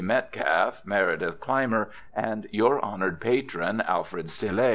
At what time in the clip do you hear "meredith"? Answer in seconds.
0.83-1.39